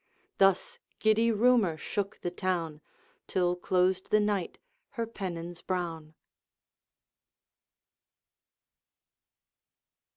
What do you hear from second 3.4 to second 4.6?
closed the Night